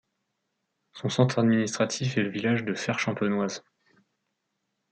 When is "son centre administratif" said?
0.93-2.17